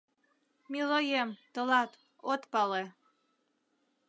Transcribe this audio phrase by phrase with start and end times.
[0.71, 1.91] Милоем, тылат,
[2.31, 2.83] от пале